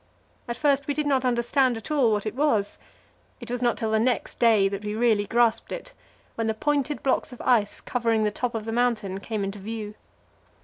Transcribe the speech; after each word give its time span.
At 0.47 0.57
first 0.57 0.87
we 0.87 0.95
did 0.95 1.05
not 1.05 1.23
understand 1.23 1.77
at 1.77 1.91
all 1.91 2.11
what 2.11 2.25
it 2.25 2.33
was; 2.33 2.79
it 3.39 3.51
was 3.51 3.61
not 3.61 3.77
till 3.77 3.91
the 3.91 3.99
next 3.99 4.39
day 4.39 4.67
that 4.67 4.83
we 4.83 4.95
really 4.95 5.27
grasped 5.27 5.71
it, 5.71 5.93
when 6.33 6.47
the 6.47 6.55
pointed 6.55 7.03
blocks 7.03 7.31
of 7.31 7.39
ice 7.41 7.79
covering 7.79 8.23
the 8.23 8.31
top 8.31 8.55
of 8.55 8.65
the 8.65 8.71
mountain 8.71 9.19
came 9.19 9.43
into 9.43 9.59
view. 9.59 9.93